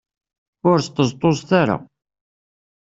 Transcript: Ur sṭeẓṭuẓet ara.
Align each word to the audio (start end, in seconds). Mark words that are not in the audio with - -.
Ur 0.69 0.77
sṭeẓṭuẓet 0.87 1.49
ara. 1.61 1.77